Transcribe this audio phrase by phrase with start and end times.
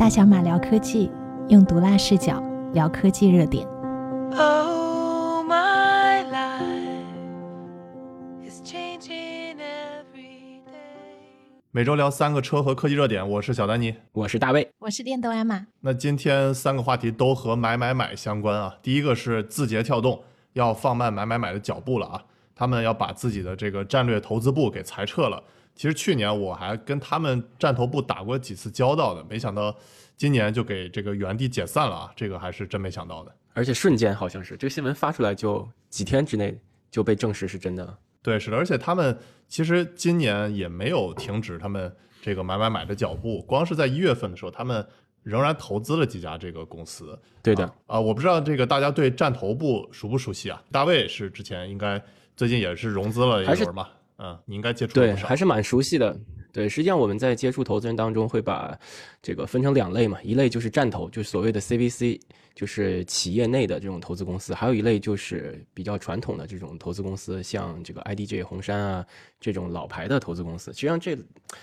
[0.00, 1.10] 大小马聊科技，
[1.50, 3.68] 用毒辣视角聊科技热点。
[4.32, 6.64] Oh, my life
[8.48, 11.60] is changing every day.
[11.70, 13.94] 每周聊三个车和科技热点，我是小丹尼。
[14.12, 15.66] 我是大卫，我是电动艾玛。
[15.80, 18.74] 那今天三个话题都和买买买相关啊。
[18.80, 20.22] 第一个是字节跳动
[20.54, 22.24] 要放慢买买买的脚步了啊，
[22.54, 25.42] 他们要把自己的这个战略投资部给裁撤了。
[25.74, 29.74] 其实去年我还跟他们战投部打过几次交道的，没想到
[30.16, 33.34] 今年就给这个原地解散了啊，这个还是真没想到的。
[33.52, 36.56] 而且瞬间好像是这个新闻发出来就几天之内
[36.90, 37.98] 就被证实是真的了。
[38.22, 44.86] 对，是的，而且他们其实今年也没有停止他们这个买买买的脚步，光是在一月份的时候，他们
[45.22, 47.18] 仍然投资了几家这个公司。
[47.42, 50.62] 对的，啊、啊我不知道这个大家对战投部熟不熟悉啊？
[50.70, 52.02] 大卫是之前应该
[52.36, 53.88] 最近也是融资了一轮嘛，
[54.22, 56.14] 嗯，你应该接触了对，还是蛮熟悉的。
[56.52, 58.76] 对，实际上我们在接触投资人当中会把
[59.22, 62.20] 这个分成两类嘛，一类就是战投，就是所谓的 CVC，
[62.54, 69.06] 就是企业内的这种投资公司；还有一类就是比较传统的这种投资公司，像这个 IDJ、红杉啊
[69.40, 70.72] 这种老牌的投资公司。
[70.72, 71.16] 实际上这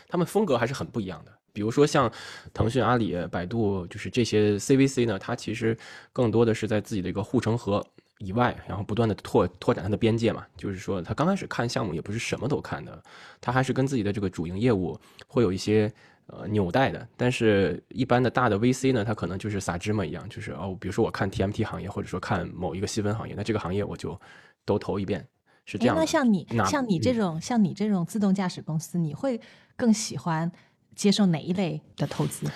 [0.07, 1.31] 他们风格还是很不一样的。
[1.51, 2.11] 比如说像
[2.53, 5.77] 腾讯、阿里、百度，就是这些 CVC 呢，它其实
[6.13, 7.85] 更多的是在自己的一个护城河
[8.19, 10.45] 以外，然后不断的拓拓展它的边界嘛。
[10.55, 13.03] 就是说，他刚开始看项目也不是什么都看的，
[13.39, 15.91] 他还是跟自己的这个主营业务会有一些
[16.27, 17.07] 呃纽带的。
[17.15, 24.19] 但是，一般的大的 VC 呢，他可能就是撒芝麻一样，就是哦，比如说我看 TMT 行业，或者说看某一个细分行业，那这个行业我就
[24.65, 25.27] 都投一遍，
[25.65, 26.01] 是这哎，样的。
[26.01, 29.39] 那像你那像你这嗯种、像你这种自动驾驶公司，你会
[29.75, 30.51] 更喜欢
[30.95, 32.47] 接受哪一类的投资？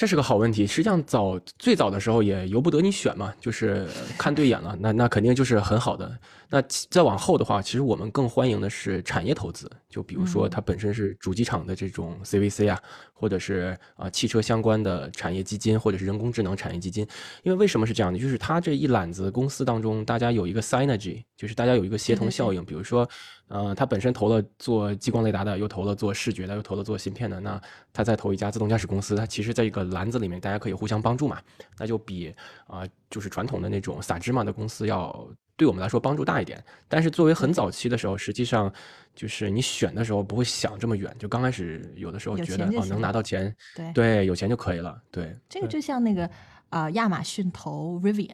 [0.00, 0.66] 这是个好问题。
[0.66, 6.10] 实际上早最早的时候也由不得你选嘛，就是看对眼了，那那肯定就是很好的。
[6.48, 12.80] 那再往后的话，其实我们更欢迎的是产业投资，就比如说它本身是主机厂的这种 CVC 啊，
[13.12, 17.06] 或者是啊、汽车相关的产业基金，或者是人工智能产业基金。
[17.42, 18.18] 因为为什么是这样的？
[18.18, 22.64] 就是它这一揽子公司当中，大家有一个 synergy，就是大家有一个协同效应。
[22.64, 23.06] 比如说，
[23.50, 27.60] 呃，他本身投了做激光雷达的，又投了做视觉的，又投了做芯片的，那
[27.92, 31.36] 他再投一家自动驾驶公司，它其实在一个篮子里面，大家可以互相帮助嘛，
[31.76, 32.32] 那就比
[32.68, 36.62] 啊、就是传统的那种撒芝麻的公司要对我们来说帮助大一点。
[36.86, 38.72] 但是作为很早期的时候，实际上
[39.16, 45.36] 就是你选的时候不会想这么远，就刚开始有的时候觉得哦能拿到钱，对，对，有钱就可以了，对。
[45.48, 46.24] 这个就像那个
[46.68, 48.30] 啊、呃亚马逊投 Rivian，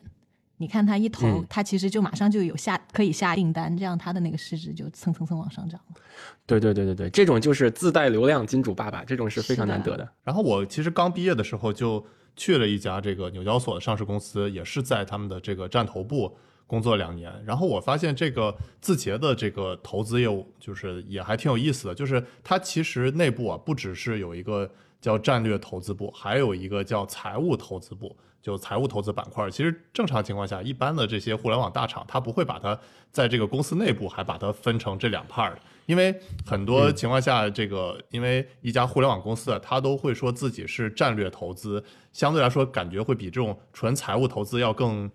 [0.59, 6.00] 你看它一投，嗯它其实就马上就有下可以下订单，这样它的那个市值就蹭蹭蹭往上涨了。
[6.47, 10.09] 对对对对对，这种就是自带流量金主爸爸，这种是非常难得的。
[10.25, 12.05] 然后我其实刚毕业的时候就
[12.37, 16.34] 去了一家这个纽交所的上市公司，也是在他们的这个战投部
[16.67, 17.33] 工作两年。
[17.44, 28.17] 然后我发现这个字节的这个投资业务就是也还挺有意思的，就是它其实内部啊不只是有一个叫战略投资部，还有一个叫财务投资部。
[28.43, 32.79] 就财务投资板块，其实正常情况下，一般的这些互联网大厂，它不会把它
[33.11, 36.15] 在这个公司内部还把它分成这两 part 的，因为
[36.47, 41.83] 很多情况下，这个因为一家互联网公司啊，它都会说自己是战略投资，
[42.13, 45.11] 相对来说感觉会比这种纯财务投资要更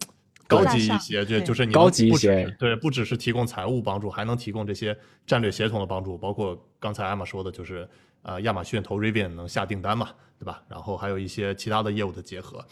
[0.45, 7.87] 高级一些，就就是你高级一不只些是对，不只是提供财务帮助，还能提供这些战略协同的帮助，包括刚才艾玛说的，就是
[8.23, 10.61] 呃亚马逊投 Rivian 能下订单嘛，对吧？
[10.67, 12.65] 然后还有一些其他的业务的结合。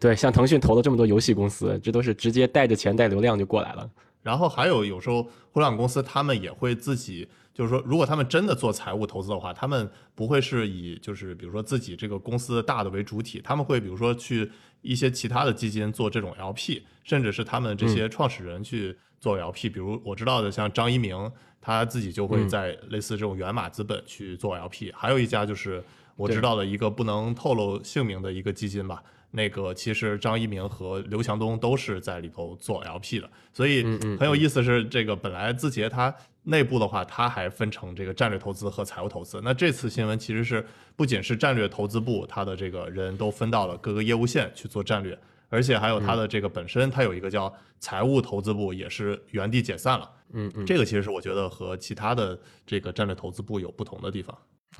[0.00, 3.90] 对，像腾讯投了这么多游戏公司，这都是直接带着钱带流量就过来了。
[4.22, 5.22] 然后还有有时候
[5.52, 14.50] 互联网公司他们也会自己，就是说，如果他们真的做财务投资的话，他们不会是以就是比如说自己这个公司大的为主体，他们会比如说去
[14.82, 19.68] 一些其他的基金做这种 LP，甚至是他们这些创始人去做 LP。
[19.68, 21.30] 比如我知道的像张一鸣，
[21.60, 24.92] 他自己就会嗯在类似这种源码资本去做 LP。
[24.94, 25.82] 还有一家就是
[26.16, 29.02] 我知道的一个不能透露姓名的一个基金吧。
[29.30, 33.82] 那个其实张一鸣和刘强东都是在里头做 LP 的，所以
[34.18, 39.40] 很有意思是这个本来字节它内部的话，它还分成这个战略投资和财务投资。
[39.44, 45.18] 那这次新闻其实是不仅是战略投资部，它的这个人都分到了各个业务线去做战略，
[45.50, 50.10] 而且还有它的这个本身，它有一个叫财务投资部，也是原地解散了。
[50.32, 54.36] 嗯嗯，这个其实是我觉得和其他的这个战略投资部有不同的地方。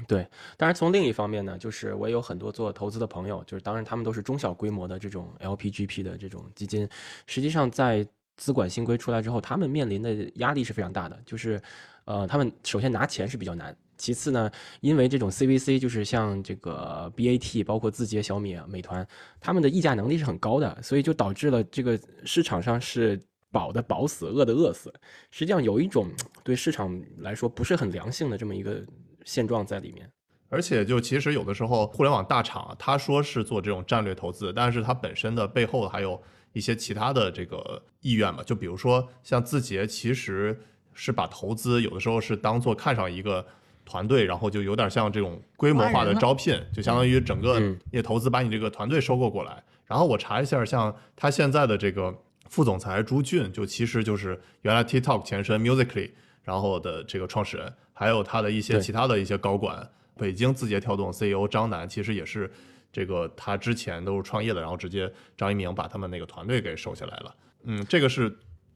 [0.07, 0.27] 对。
[0.57, 6.89] 当然，从另一方面呢，就是我也有很多做投资的朋友，就是当然他们都是中小规模的这种 LPGP 的这种基金，
[7.27, 8.07] 实际上在
[8.37, 11.61] 资管新规出来之后，他们面临的压力是非常大的，就是
[12.05, 13.77] 呃，他们首先拿钱是比较难。
[13.97, 14.49] 其次呢，
[14.81, 19.05] 因为这种 CVC 就是像这个 BAT，包括字节、小米、美团，
[19.41, 23.21] 他们的溢价能力是很高的，所以就导致了这个市场上是
[23.51, 24.95] 饱的饱死，饿的饿死。
[25.33, 26.09] 实际上有一种
[26.45, 28.81] 对市场来说不是很良性的这么一个
[29.29, 30.11] 现状在里面。
[30.49, 36.19] 而且就其实有的时候，互联网大厂啊他说是做这种战略投资，但是它本身的背后还有
[36.55, 38.43] 一些其他的这个意愿嘛。
[38.43, 40.59] 就比如说像字节，其实
[40.95, 43.45] 是把投资有的时候是当做看上一个
[43.85, 49.63] 团队，然后就有点像这种规模化的招聘，就相当于整个嗯业投资把你这个团队收购过来。
[49.85, 52.15] 然后我查一下，像他现在的这个
[52.49, 56.11] 副总裁朱俊，就其实就是原来 TikTok 前身 Musically，
[56.43, 59.87] 然后的这个创始人，还有他的一些其他的一些高管。
[60.17, 62.51] 北京字节跳动 CEO 张楠其实也是
[62.93, 67.35] 这个他之前都是创业的，然后直接张一鸣把他们那个团队给收下来了。
[67.65, 68.35] 嗯，这个是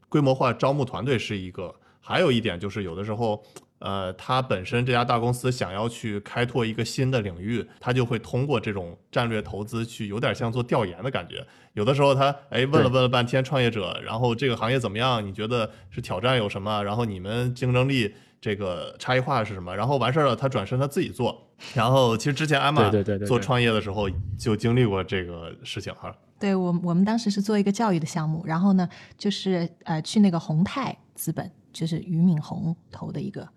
[0.09, 3.41] 规模化招募团队是一个，还有一点就是有的时候。
[3.79, 11.45] 呃，他本身这家大公司想要去开拓一个新的领域，他就会通过这种战略投资去，有点像做调研的感觉。
[11.73, 15.21] 有的时候他哎问了问了半天创业者，然后这个行业怎么样？
[15.27, 16.81] 你觉得是挑战有什么？
[16.81, 19.73] 然后你们竞争力这个差异化是什么？
[19.73, 21.47] 然后完事儿了，他转身他自己做。
[21.73, 22.91] 然后其实之前艾玛
[23.25, 26.13] 做创业的时候就经历过这个事情哈。
[26.37, 33.49] 对我我们当时是做一个教育的项目，然后呢，就是呃去那个宏泰资本，就是俞敏洪投的一个呃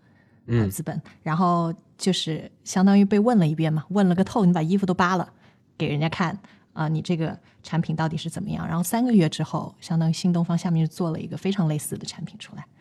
[0.47, 5.29] 嗯资本，然后就是相当于被问了一遍嘛，问了个透，你把衣服都扒了
[5.77, 6.39] 给人家看
[6.75, 8.65] 啊、你这个产品到底是怎么样？
[8.69, 12.76] 然后三个月之后，相当于新东方下面就做了一个非常类似的产品出来，对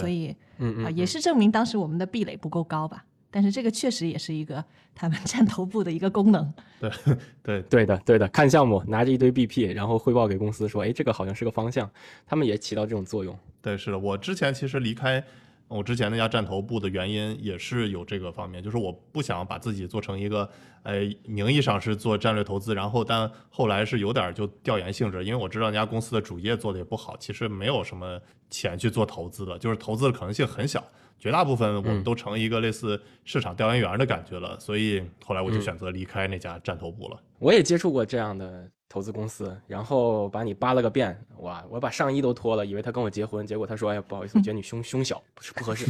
[0.00, 3.04] 所以啊、嗯嗯，也是证明当时我们的壁垒不够高吧。
[3.30, 4.64] 但是这个确实也是一个
[4.94, 6.54] 他们站头部的一个功能。
[6.78, 6.90] 对
[7.42, 11.90] 对，对的，对的，看项目拿着一堆 BP，然后汇报给公司说，哎，这个好像是个方向，
[12.26, 13.36] 他们也起到这种作用。
[13.60, 15.24] 对，是的，我之前其实离开
[15.68, 20.48] 我之前那家站头部的原因也是有这个方面，就是我不想把自己做成一个，
[20.82, 28.20] 呃，名义上是做战略投资，然后但后来是有点就调研性质，因为我知道那家公司的主业做的也不好，其实没有什么
[28.50, 30.84] 钱去做投资的，就是投资的可能性很小。
[31.18, 37.18] 绝大部分我们都成一个类似市场调研员的感觉了，所以后来我就选择离开那家站头部了。
[37.38, 45.84] 我也接触过这样的投资公司，然后把你扒了个遍，哇，我把上衣都脱了，以为他跟我结婚，结果他说，哎呀，不好意思，我觉得你胸胸小，不是不合适，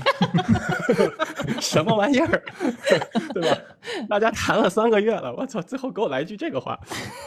[1.60, 2.42] 什么玩意儿，
[3.34, 3.58] 对吧？
[4.08, 6.78] 大家谈了三个月了，我操，最后给我来一句这个话，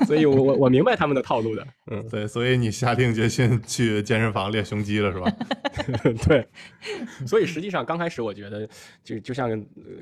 [0.08, 5.32] 所以我我我明白他们的套路的，嗯， 对，所以你下定决心去健身房练胸肌了，是吧？
[6.28, 6.46] 对，
[7.28, 8.68] 所以实际上刚开始我觉得
[9.04, 9.58] 就就像呃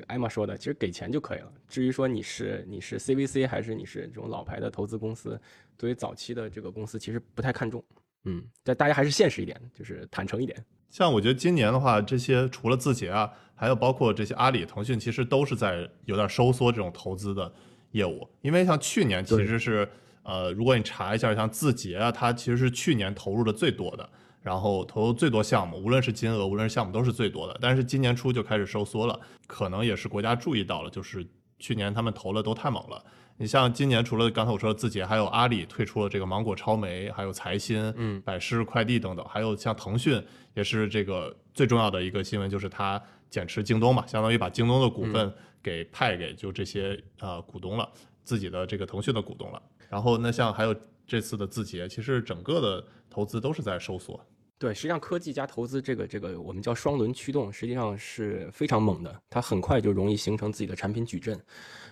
[0.06, 1.52] 艾玛说的，其实给钱就可以了。
[1.68, 5.40] 至于说你是你是 CVC 还是你是这种老牌的投资公司，
[5.76, 7.84] 对于早期的这个公司其实不太看重。
[8.24, 10.64] 嗯，但大家还是现实一点，就是坦诚一点。
[10.90, 17.52] 像我觉得今年的话，这些除了字节啊，还有包括这些阿里、腾讯，其实都是在有点收缩这种投资的
[17.92, 18.28] 业务。
[18.42, 19.88] 因为像去年其实是
[20.22, 24.08] 呃，如果你查一下，像字节啊，它其实是去年投入的最多的，
[24.40, 27.56] 然后投入最多项目，无论是金额，无论是项目都是最多的。
[27.60, 31.24] 但是今年初就开始收缩了，可能也是国家注意到了，就是
[31.58, 33.04] 去年他们投的都太猛了。
[33.38, 40.22] 你像今年除了刚才我说的字节，还有阿里推出了这个芒果超媒，还有财新、嗯百世快递等等，还有像腾讯
[40.54, 47.86] 也是这个最重要的一个新闻，就是它减持京东嘛，相当于把京东的股份给派给就这些呃股东了，
[48.24, 49.62] 自己的这个腾讯的股东了。
[49.90, 50.74] 然后那像还有
[51.06, 54.18] 这次的字节，其实整个的投资都是在收缩。
[54.58, 61.38] 对，实际上科技加投资这个这个我们叫双轮驱动，实际上是非常猛的，它很快就容易形成自己的产品矩阵，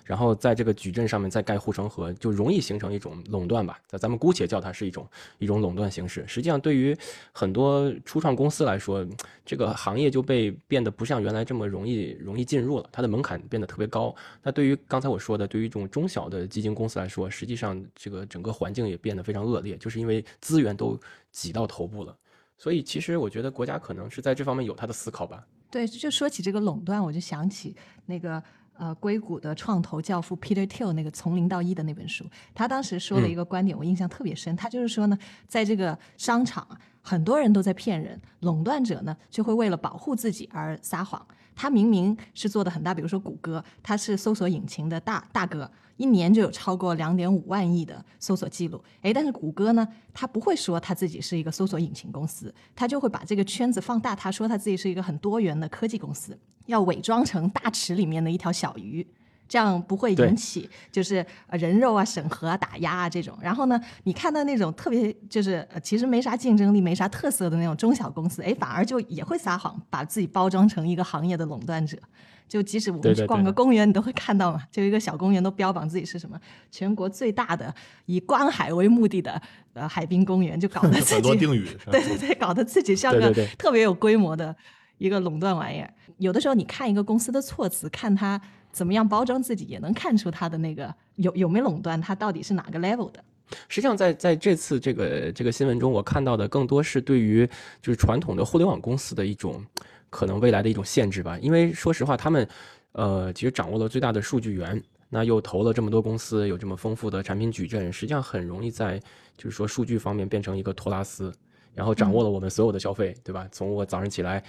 [0.03, 3.79] 然后在这个矩阵上面再盖护城河，就容易形成一种垄断吧。
[3.87, 5.06] 咱咱们姑且叫它是一种
[5.39, 6.25] 一种垄断形式。
[6.27, 6.97] 实际上，对于
[7.33, 9.06] 很多初创公司来说，
[9.44, 14.15] 这个行业就被变得不像原来这么容易容易进入了，它的门槛变得特别高。
[14.43, 20.99] 那对于刚才我说的，对于这种中小的基金公司来说，实际上这个整个环境也变得非常恶劣，就是因为资源都
[21.31, 22.17] 挤到头部了。
[22.56, 25.44] 所以，其实我觉得国家可能是在这方面有他的思考吧。
[25.70, 27.75] 对，就说起这个垄断，我就想起
[28.06, 28.43] 那个
[28.75, 34.55] 呃硅谷的创投教父 Peter Thiel 那个《从零到一》的那本书，他当时说了一个观点，我印象特别深。
[34.55, 35.19] 他就是说呢，
[35.49, 41.25] 在这个商场啊，很多人都在骗人，垄断者呢就会为了保护自己而撒谎。
[41.55, 48.82] 他明明是做的很大，比如说谷歌，他是搜索引擎的大大哥，一年就有超过两点五万亿的搜索记录。
[49.03, 59.06] 诶，但是谷歌呢，他不会说他自己是一个搜索引擎公司，他就会把这个圈子放大，他说他自己是一个很多元的科技公司，要伪装成大池里面的一条小鱼。
[59.48, 63.36] 这样不会引起就是呃人肉啊、审核啊、打压啊这种。
[63.41, 71.98] 然后呢，你看到那种特别就是呃其实没啥竞争力、没啥特色的那种中小公司，哎，反而就也会撒谎，把自己包装成一个行业的垄断者。
[72.46, 76.39] 就即使我们去逛个公园，你都会看到嘛，就一个小公园都标榜自己是什么
[76.70, 77.74] 全国最大的
[78.05, 79.41] 以观海为目的的
[79.72, 84.55] 呃海滨公园，就搞得 自很多己定语 对对对，搞得自己像个特别有规模的
[84.98, 85.91] 一个垄断玩意儿。
[86.19, 88.39] 有的时候你看一个公司的措辞，看它
[88.75, 93.23] 怎么样包装自己，也能看出它的那个有有没有垄断，它到底是哪个 level 的。
[93.69, 97.47] 实际上在，在这次这个这个新闻中，我看到的更多是对于
[97.81, 99.65] 就是传统的互联网公司的一种
[100.11, 101.39] 可能未来的一种限制吧。
[101.39, 102.49] 因为说实话，他们
[102.93, 108.99] 呃其实掌握了最大的数据源，那又投了这么多公司，有这么丰富的产品矩阵，实际上很容易在
[109.37, 111.33] 就是说数据方面变成一个托拉斯，
[111.75, 113.47] 然后掌握了我们所有的消费，对吧？
[113.53, 114.43] 从我早上起来，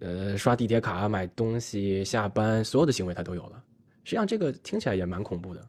[0.00, 3.62] 呃刷地铁卡、买东西、下班，所有的行为它都有了。
[4.10, 5.68] 实际上这个听起来也蛮恐怖的。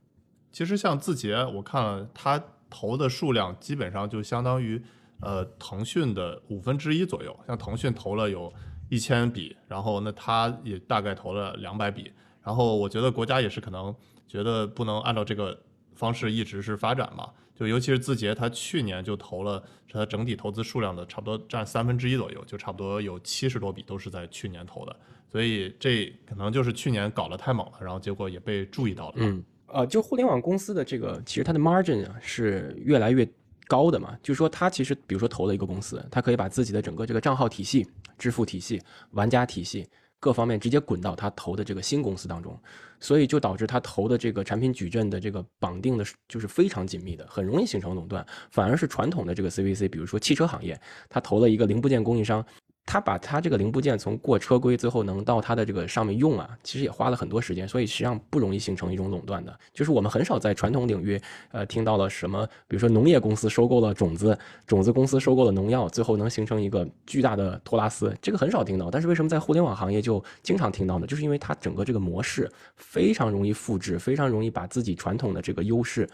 [0.52, 4.82] 其实像字节，我看了它投的数量基本上就相当于
[5.20, 7.40] 呃腾讯的五分之一左右。
[7.46, 8.52] 像腾讯投了有
[8.90, 12.12] 一千笔，然后那它也大概投了两百笔。
[12.42, 13.96] 然后我觉得国家也是可能
[14.28, 15.56] 觉得不能按照这个
[15.94, 24.96] 方式一直是发展嘛，就尤其是字节，它去年就投了它整体投资数量的差不多占三分之一左右，就差不多有七十多笔都是在去年投的。
[25.32, 29.14] 所以这可能就是去年搞得太猛了，然后结果也被注意到了。
[29.16, 33.26] 嗯，呃，就互联网公司的这个，其实它的 margin 啊是越来越
[33.66, 34.18] 高的嘛。
[34.22, 39.88] 就是说，它其实比如说投了一个公司，它可以把自己的整个这个账号体系、支付体系、玩家体系
[40.20, 42.60] 各方面直接滚到他投的这个新公司当中，
[43.00, 48.26] 所以就导致他投的这个产品矩阵的这个绑定的，就是非常紧密的，很容易形成垄断。
[48.52, 52.46] 反而是传统的这个 CVC，比如说汽车行业，他投了一个零部件供应商。
[52.92, 59.60] 他把他这个零部件从过车规最后能到他的这个上面用啊，其实也花了很多时间，所以实际上不容易形成一种垄断的。
[59.74, 61.18] 就是我们很少在传统领域，
[61.54, 68.92] 呃，听到了什么，比如说农业公司收购了种子，种子公司收购了农药，最后能形成一个巨大的托拉斯，这个很少听到。
[68.92, 71.08] 但是为什么在互联网行业就经常听到呢？
[71.08, 76.06] 就是因为它整个这个模式非常容易复制，非常容易把自己传统的这个优势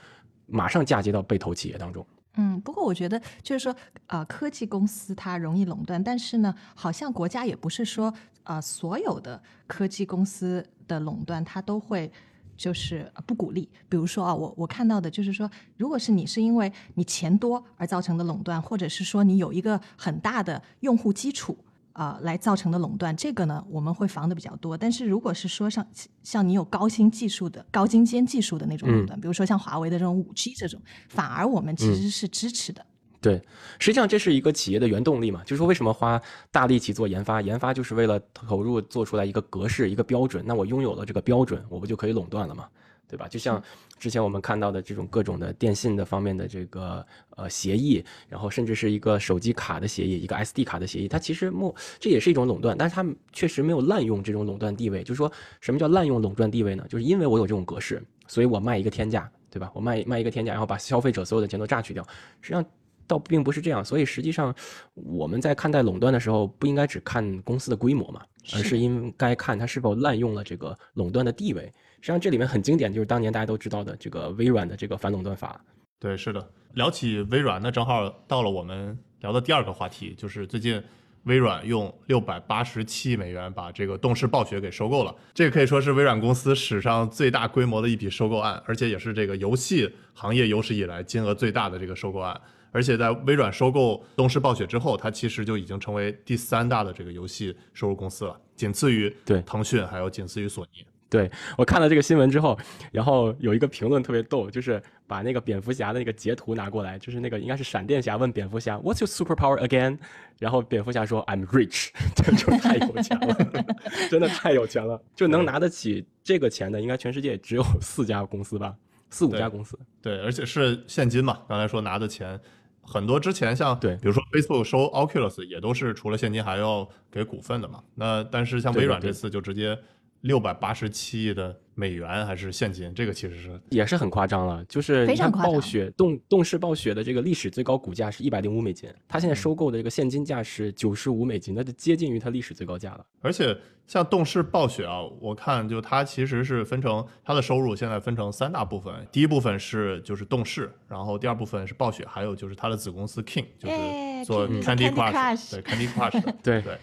[0.45, 2.05] 马上嫁接到被投企业当中。
[2.37, 3.75] 嗯，不过我觉得就是说，
[4.07, 8.13] 呃，科技公司它容易垄断，但是呢，好像国家也不是说，
[8.43, 12.11] 呃，所有的科技公司的垄断它都会
[12.55, 13.67] 就是不鼓励。
[13.89, 21.57] 比如说啊，我我看到的就是说，如果是你是因为你钱多而造成的垄断，或者是说你有一个很大的用户基础。
[21.97, 24.77] 啊，来造成的垄断，这个呢，我们会防的比较多。
[24.77, 25.83] 但是如果是说像
[26.21, 32.85] 像你有高新技术的、高精尖技术的那种垄断，比如说像华为的这种五 G 这种，反而我们其实是支持的。
[33.19, 33.41] 对，
[33.79, 37.41] 实际上这是一个企业的原动力嘛，就是说为什么花大力气做研发？
[37.41, 40.45] 研发就是为了投入做出来一个格式、一个标准。
[40.45, 42.67] 那我拥有了这个标准，我不就可以垄断了吗？
[43.09, 43.27] 对吧？
[43.27, 43.63] 就像
[43.99, 55.03] 之前我们看到的这种各种的电信的方面的这个呃协议，然后甚至是一个手机卡的协议，一个 SD 卡的协议，它其实目这也是一种垄断，但是它确实没有滥用这种垄断地位。
[55.03, 56.85] 就是说什么叫滥用垄断地位呢？
[56.87, 59.71] 就是因为我有这种格式，所以我卖一个天价，对吧？
[59.73, 62.03] 我卖卖一个天价，然后把消费者所有的钱都榨取掉。
[62.41, 62.63] 实际上
[63.07, 64.53] 倒并不是这样，所以实际上
[64.93, 68.21] 我们在看待垄断的时候，不应该只看公司的规模嘛，
[68.53, 71.73] 而是应该看它是否滥用了这个垄断的地位。
[71.99, 75.59] 实际上，这里面很经典，就是当年大家都知道的这个微软的这个反垄断法。
[75.99, 76.49] 对，是的。
[76.73, 80.81] 聊起微软，那正好到了我们聊的第二个话题，就是最近
[81.23, 85.15] 微软用六百八十七亿美元把这个动视暴雪给收购了。
[85.33, 92.39] 这个可以说是微软公司史上最大规模的一笔收购案，而且也是这个游戏行业有史以来金额最大的这个收购案。
[92.71, 100.85] 而且在微软收购动视暴雪之后，它其实就已经成为第三大的这个游戏收入公司了，仅次于对腾讯，还有仅次于索尼。
[101.09, 102.57] 对我看了这个新闻之后，
[102.91, 109.97] 然后有一个评论特别逗，就是把那个蝙蝠侠的那个截图拿过来，就是那个应该是闪电侠问蝙蝠侠 What's your superpower again？
[110.37, 113.35] 然后蝙蝠侠说 I'm rich， 这就太有钱了，
[114.11, 118.75] 真的太有钱了，就能拿得起这个钱的，应该全世界只有四家公司吧，
[119.09, 119.79] 四五家公司。
[120.01, 122.37] 对，而且是现金嘛，刚才说拿的钱
[122.81, 127.81] 很多，之前像对，比如说 Facebook 收 Oculus 也都是除了现金还要给股份的嘛。
[127.95, 129.79] 那但是像微软这次就直接。
[130.21, 134.65] 六百八十七亿的美元还是现金，这个其实是也是很夸张了。
[134.65, 143.05] 就是你看暴雪动动视暴雪的这个历史最高股价是一百零五美金，它现在收购的这个现金价是九十五美金，那就接近于它历史最高价了。
[143.21, 143.55] 而且
[143.85, 156.75] 像动视暴雪啊，我看就它其实是分成它的收入现在分成三大部分，第一部分是就是动视，然后第二部分是暴雪，还有就是它的子公司 King，就是做 Candy Crush，对 Candy Crush，对 对。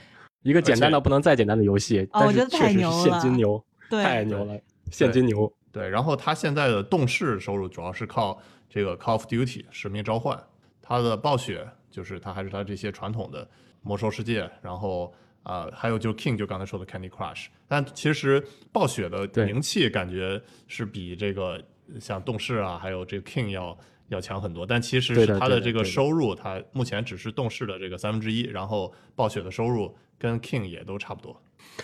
[0.44, 4.56] 一个简单到不能再简单的游戏，但是确实是现金牛，太牛了，
[4.92, 5.52] 现金牛。
[5.72, 10.38] 对，然后它现在的动视收入主要是靠这个 Call of Duty 使命召唤，
[10.80, 13.48] 它的暴雪就是它还是它这些传统的
[13.82, 21.60] 魔兽世界，然后啊还有就是 King 就刚才说的 Candy Crush，但其实暴雪的名气感觉是比这个
[21.98, 23.76] 像动视啊还有这个 King 要
[24.08, 24.66] 要强很多。
[24.66, 31.40] 但其实是它这个对的对的收入，它目前只是动视的这个三分之一，然后暴雪的收入跟 King 也都差不多。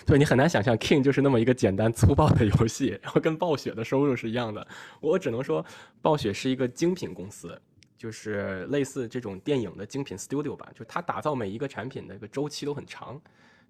[0.07, 4.65] 对你很难想象 King 就是那么一个简单粗暴的游戏，然后跟暴雪的收入是一样的。
[5.01, 5.65] 我只能说，
[6.03, 7.61] 暴雪是一个精品公司，
[7.97, 13.21] 就是类似这种电影的精品 studio 吧，就是它打造每一个产品的一个周期都很长，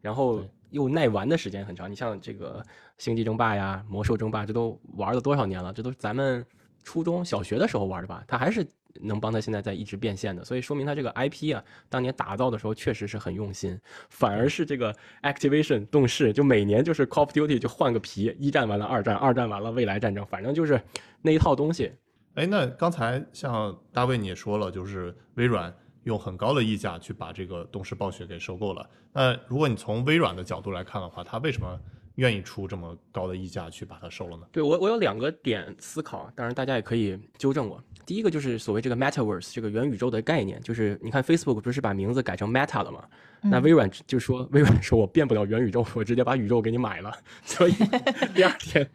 [0.01, 1.91] 然后又耐玩的时间很长。
[1.91, 2.63] 你像这个
[2.99, 5.73] 星际争霸呀、魔兽争霸，这都玩了多少年了？
[5.73, 6.45] 这都是咱们
[6.83, 8.25] 初中小学的时候玩的吧？
[8.27, 8.67] 他还是
[9.03, 13.79] 能帮他现在在一直变现的，所以说明他这个 IP 啊，当年打造的时候确实是很用心。
[14.09, 20.81] 反而是这个 Activation 动视，就每年就是 Call of Duty 就换个皮，一战完了二战，二战完了未来战争，反正就是
[21.23, 21.93] 那一套东西。
[22.35, 25.73] 哎，那刚才像大卫你也说了，就是微软
[26.05, 28.89] 用很高的溢价去把这个动视暴雪给收购了。
[29.13, 31.79] 那如果你从微软的角度来看的话，它为什么
[32.17, 34.47] 愿意出这么高的溢价去把它收了呢？
[34.53, 37.83] 对我，我有两个点思考，当然大家也可以纠正我。
[38.05, 43.07] 第一个就是所谓这个 Metaverse 这个元宇宙的概念，就是你看 Facebook 不是把名字改成 Meta 了吗？
[43.43, 47.13] 那微软就说，微软说我变不了元宇宙，我直接把宇宙给你买了，
[47.45, 47.73] 所以
[48.35, 48.91] 第二天，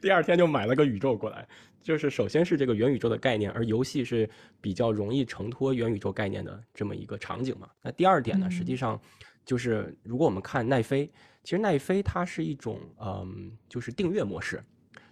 [0.00, 1.46] 第二天就买了个宇宙过来。
[1.82, 7.68] 就是首先是这个元宇宙的概念，而游戏是比较容易承托元宇宙概念的这么一个场景嘛。
[7.82, 9.00] 那第二点呢，实际上
[9.44, 11.10] 就是如果我们看奈飞，
[11.42, 14.62] 其实奈飞它是一种嗯，就是订阅模式。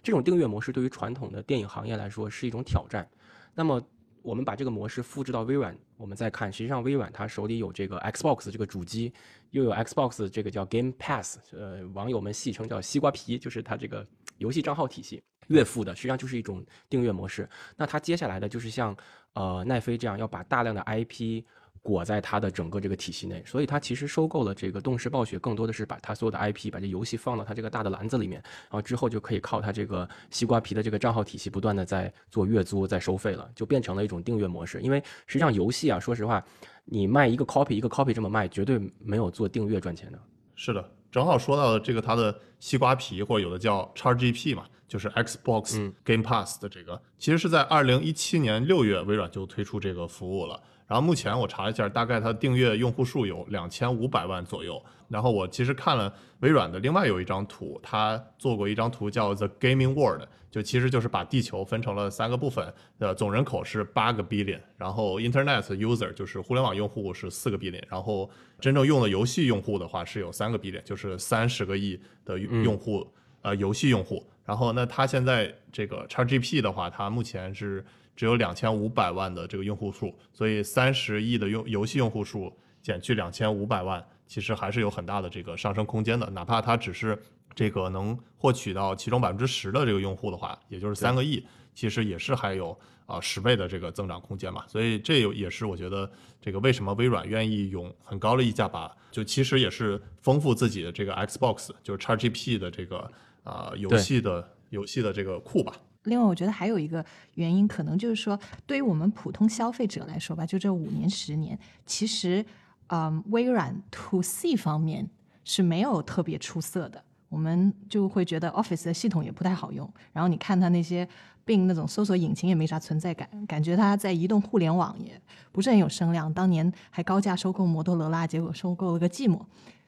[0.03, 3.07] 这种订阅模式对于传统的电影行业来说是一种挑战。
[3.53, 3.81] 那么
[4.21, 9.13] 我们把这个模式复制到微软，我们再看，实际上微软它手里有这个 Xbox 这个主机，
[9.49, 14.05] 又有 Xbox 这个叫 Game Pass，呃，网友们戏称叫西瓜皮，就是它这个
[14.37, 15.21] 游戏账号体系。
[15.47, 17.49] 月付的实际上就是一种订阅模式。
[17.75, 18.95] 那它接下来的就是像
[19.33, 21.43] 呃奈飞这样，要把大量的 IP
[21.83, 34.79] 裹在它的整个这个体系内，所以它其实收购了这个动视暴雪，更多的是把它所有的 IP，把这游戏放到它这个大的篮子里面，然后之后就可以靠它这个西瓜皮的这个账号体系，不断的在做月租、在收费了，就变成了一种订阅模式。
[34.81, 36.43] 因为实际上游戏啊，说实话，
[36.85, 40.19] 你卖一个 copy 一个 copy 这么卖，绝对没有做订阅赚钱的。
[40.55, 50.61] 是的，正好说到了这个它的西瓜皮，或者有的叫 XGP 嘛，就是 Xbox 嗯 Game Pass 的这个，其实是在二零一七年六月微软就推出这个服务了。
[50.91, 54.83] 然后目前我查了一下，大概它订阅用户数有两千五百万左右。
[55.07, 73.07] 然后我其实看了微软的另外有一张图，它做过一张图叫 The Gaming World，就其实就是把地球分成了三个部分，呃，总人口是八个 billion，然后 Internet user 就是互联网用户是四个 billion，然后真正用的游戏用户的话是有三个 billion，就是三十个亿的用用户，
[73.43, 74.21] 呃，游戏用户。
[74.43, 86.29] 然后那它现在这个 XGP 的话，它目前是只有两千五百万的这个用户数，所以三十亿的用游戏用户数减去两千五百万，其实还是有很大的这个上升空间的。
[86.29, 87.17] 哪怕它只是
[87.55, 91.43] 这个能获取到其中百分之十的这个用户的话，也就是三个亿，
[91.73, 94.65] 其实也是还有啊十倍的这个增长空间嘛。
[94.67, 96.09] 所以这有也是我觉得
[96.41, 103.11] 这个为什么微软愿意用很高的溢价把，就其实也是丰富自己的这个 Xbox 就是 XGP 的这个
[103.43, 105.73] 啊、游戏的游戏的这个库吧。
[106.03, 112.45] 另外，我觉得还有一个原因，可能就是说，对于我们普通消费者来说吧，就这五年、十年，其实，
[112.87, 115.09] 嗯，微软 to C 方面
[115.43, 117.03] 是没有特别出色的。
[117.29, 121.07] 我们就会觉得 Office 的系统也不太好用，然后你看它那些
[121.45, 126.33] 并那种搜索引擎也没啥存在感，感觉它在移动互联网也不是很有声量。
[126.33, 129.39] 当年还高价收购摩托罗拉，结果收购了个寂寞。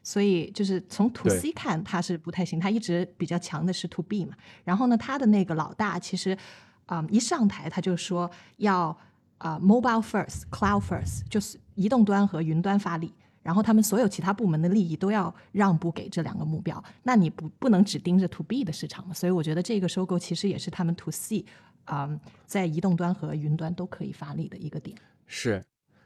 [0.03, 4.35] 所以就是从 to C 看，它是不太行，它一直比较强的是 to B 嘛。
[4.63, 6.37] 然后呢，它的那个老大其实，
[6.85, 8.95] 啊、一上台他就说要
[9.37, 13.13] 啊、mobile first, cloud first，就是移动端和云端发力。
[13.41, 19.13] 然后他们所有其他部门的利益都要让步给这两个目标，那你不不能只盯着 to B 的市场嘛？
[19.13, 21.43] 所以我觉得这个收购其实也是他们 to C，
[21.83, 22.09] 啊、
[22.45, 24.97] 在移动端和云端都可以发力的一个点。
[25.27, 25.61] 是，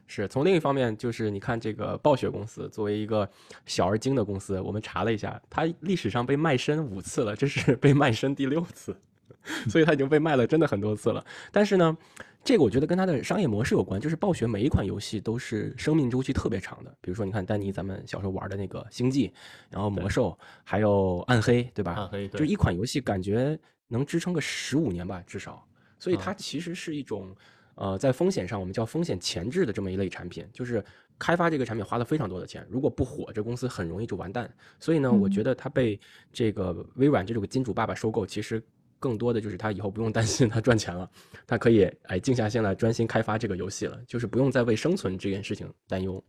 [0.08, 3.28] 是从另一方面，就是你看这个暴雪公司作为一个
[3.66, 8.96] 小而精的公司，我们查了一下，它历史上被卖身五次了，这是 被卖身第六次，
[9.68, 11.24] 所以它已经被卖了真的很多次了。
[11.52, 11.96] 但是呢，
[12.42, 19.30] 这个我觉得跟它的商业模式有关，就是暴雪每一款游戏都是生命周期特别长的，比如说你看丹尼咱们小时候玩的那个星际，
[19.68, 21.92] 然后魔兽，还有暗黑，对吧？
[21.92, 25.62] 暗黑对就一款游戏感觉能支撑个十五年吧，至少。
[25.98, 27.34] 所以它嗯其实是一种，
[27.80, 30.84] 呃，在风险上我们叫风险前置的这么一类产品，就是
[31.16, 34.52] 开发这个产品花了非常多的钱，如果不火，这公司很容易就完蛋。
[34.80, 35.98] 所以呢，我觉得它被
[36.32, 38.60] 这个微软这种金主爸爸收购，其实
[38.98, 41.08] 更多的就是他以后不用担心他赚钱了，
[41.46, 46.22] 他可以哎静下心来专心开发这个游戏了，就是不用再为生存这件事情担忧。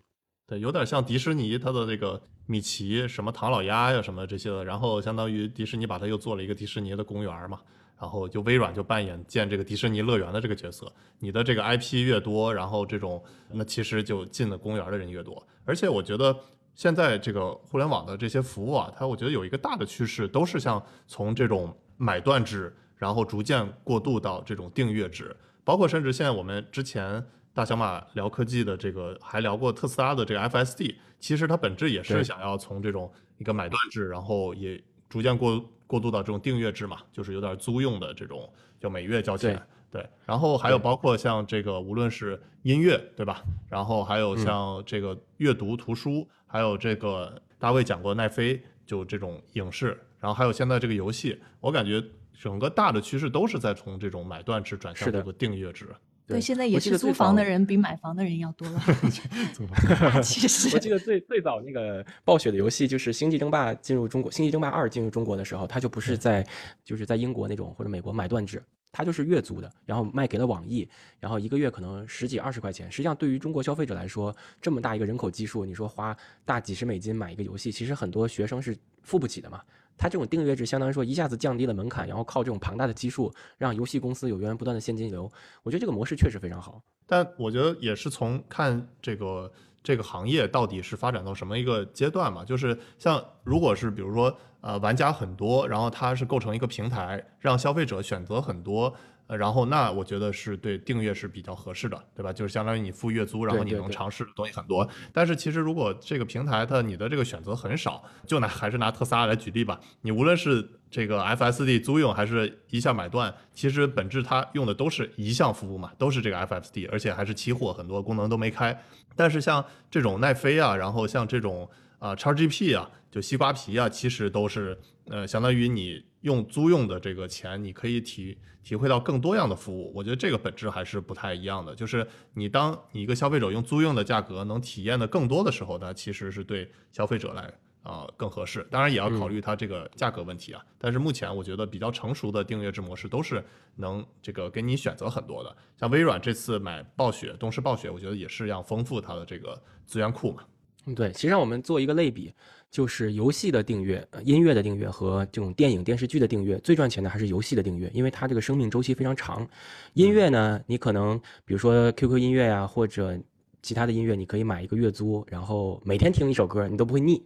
[0.45, 7.59] 对，有点像迪士尼它的这个米奇、什么唐老鸭呀、什么这些的，然后相当于迪士尼把它又做了一个迪士尼的公园嘛，
[7.99, 10.91] 然后就微软就扮演建这个迪士尼乐园的这个角色。
[11.19, 15.45] 你的这个 IP 越多，然后这种那其实就进了公园的人越多。
[15.65, 16.35] 而且我觉得
[16.73, 25.35] 现在这个互联网的这些服务啊，它我觉得有一个大的趋势，都是像从这种买断制，然后逐渐过渡到这种订阅制，
[25.65, 38.47] 包括甚至现在我们之前大小马聊科技的这个还聊过特斯拉的这个 FSD，其实它本质也是想要从这种一个买断制，然后也逐渐过过渡到这种订阅制嘛，就是有点租用的这种，
[38.79, 39.59] 就每月交钱。
[39.89, 43.43] 对，然后还有包括像这个，无论是音乐，对吧？
[43.67, 52.03] 然后还嗯有像这个阅读图书，还有这个大卫讲过奈飞，就这种影视，然后还有现在这个游戏，我感觉
[52.39, 55.89] 整个大的趋势都是在从这种买断制转向这个订阅制。
[56.29, 58.81] 对，现在也是租房的人比买房的人要多了。
[60.21, 66.45] 其实我记得最最早那个暴雪的游戏就是《星际争霸》进入中国，《星际争霸二》进入中国的时候，它就不是在
[66.85, 68.61] 就是在英国那种或者美国买断制，
[68.91, 70.87] 它就是月租的，然后卖给了网易，
[71.19, 72.91] 然后一个月可能十几二十块钱。
[72.91, 76.15] 实际上对于中国消费者来说，这么大一个人口基数，你说花
[76.45, 79.61] 大几十美金买一个游戏，其实很多学生是付不起的嘛。
[79.99, 85.29] 它这种订阅制相当于说一下子降低了门槛，然后靠这种庞大的基数，让游戏公司有源源不断的现金流。
[85.61, 86.81] 我觉得这个模式确实非常好。
[87.05, 89.51] 但我觉得也是从看这个
[89.83, 98.95] 这个行业到底是发展到什么一个阶段嘛，就是像如果是比如说呃玩家很多，然后它是构成一个平台，让消费者选择很多。
[99.29, 102.33] 呃，然后那我觉得是对订阅是比较合适的，对吧？
[102.33, 104.89] 就是相当于你付月租，然后你能尝试的东西很多。
[105.13, 118.75] 但是其实如果这个平台它你的这个选择很少，就拿还是拿特斯拉来举例吧，你无论是这个 FSD 租用还是一项买断，其实本质它用的都是一项服务嘛，都是这个 FSD，而且还是期货，很多功能都没开。
[119.15, 124.75] 但是像这种奈飞啊，然后像这种啊、XGP 啊，就西瓜皮啊，其实都是
[125.07, 129.91] 呃，相当于你用租用的这个钱，你可以体体会到更多样的服务。
[129.95, 131.73] 我觉得这个本质还是不太一样的。
[131.73, 138.67] 就是你当你一个消费者用租用的价格能体验的更多的时候，那其实是对消费者来啊、更合适。
[138.69, 140.61] 当然也要考虑它这个价格问题啊。
[140.77, 143.43] 但是目前我觉得比较成熟的订阅制模式都是
[143.77, 145.55] 能这个给你选择很多的。
[145.77, 150.43] 像微软这次买暴雪，东视暴雪，我觉得也是要丰富它的这个资源库嘛。
[150.85, 152.33] 嗯，对，其实让我们做一个类比，
[152.71, 159.47] 就是游戏的订阅、呃音乐的订阅和这种电影电视剧的订阅，最赚钱的还是游戏的订阅，因为它这个生命周期非常长。
[159.93, 163.17] 音乐呢，你可能比如说 QQ 音乐呀、或者
[163.61, 167.21] 其他的音乐，你可以买一个月租，然后每天听一首歌，你都不会腻。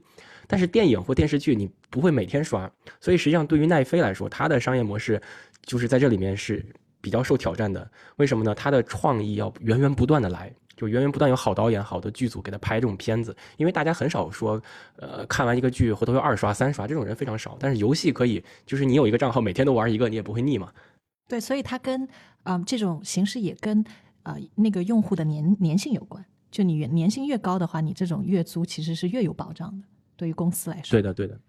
[0.47, 5.21] 但是电影或电视剧你不会每天刷，所以实际上对于奈飞来说，它的商业模式
[5.61, 6.65] 就是在这里面是
[6.99, 7.89] 比较受挑战的。
[8.17, 8.53] 为什么呢？
[8.55, 10.53] 它的创意要源源不断的来，
[10.83, 13.35] 就源源不断有好导演、好的剧组给他拍这种片子。
[13.57, 14.61] 因为大家很少说，
[14.97, 17.55] 呃，看完一个剧回头又二刷、三刷，这种人非常少。
[17.59, 20.71] 但是游戏可以，就是你有一个账号，每天都玩一个，你也不会腻嘛。
[21.27, 22.07] 对，所以它跟
[22.43, 23.83] 嗯、这种形式也跟
[24.23, 26.23] 呃那个用户的粘粘性有关。
[26.51, 30.91] 就你越粘性越高的话，你这种月租其实是越有保障的，对于公司来说。
[30.91, 31.39] 对的，对的，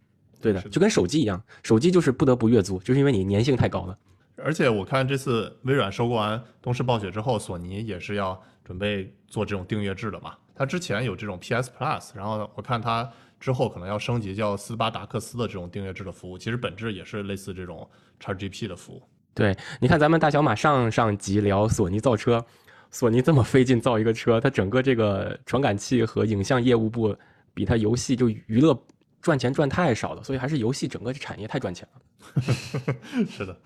[0.40, 3.98] 对的就跟手机一样，手机就是不得不月租，就是因为你粘性太高了。
[4.44, 10.34] 而且我看这次微软收购完东视暴雪之后，索尼也是要准备做这种订阅制的嘛。
[10.54, 17.88] 它之前有这种 PS Plus，然后我看它之后可能要升级叫斯巴达克斯的这种订阅制的服务，其实本质也是类似这种
[18.20, 19.02] XGP 的服务。
[19.32, 22.44] 对，你看咱们大小马上上集聊索尼造车，
[22.90, 27.16] 索尼这么费劲造一个车，它整个这个传感器和影像业务部
[27.54, 28.78] 比它游戏就娱乐
[29.24, 32.00] 赚钱赚太少了，所以还是游戏整个产业太赚钱了。
[33.26, 33.56] 是的，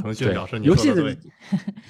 [0.00, 1.16] 腾讯表示，你游戏的